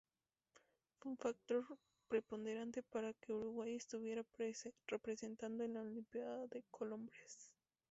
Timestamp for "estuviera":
3.75-4.25